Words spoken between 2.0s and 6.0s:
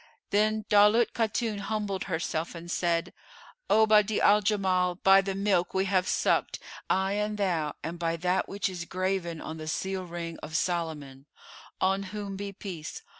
herself and said, "O Badi'a al Jamal, by the milk we